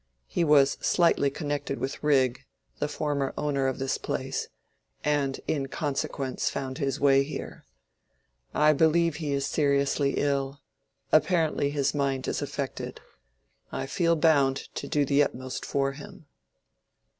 He 0.25 0.43
was 0.43 0.79
slightly 0.81 1.29
connected 1.29 1.77
with 1.77 2.03
Rigg, 2.03 2.43
the 2.79 2.87
former 2.87 3.35
owner 3.37 3.67
of 3.67 3.77
this 3.77 3.99
place, 3.99 4.47
and 5.03 5.39
in 5.47 5.67
consequence 5.67 6.49
found 6.49 6.79
his 6.79 6.99
way 6.99 7.21
here. 7.21 7.65
I 8.51 8.73
believe 8.73 9.17
he 9.17 9.31
is 9.31 9.45
seriously 9.45 10.15
ill: 10.17 10.59
apparently 11.11 11.69
his 11.69 11.93
mind 11.93 12.27
is 12.27 12.41
affected. 12.41 12.99
I 13.71 13.85
feel 13.85 14.15
bound 14.15 14.69
to 14.73 14.87
do 14.87 15.05
the 15.05 15.21
utmost 15.21 15.63
for 15.67 15.91
him." 15.91 16.25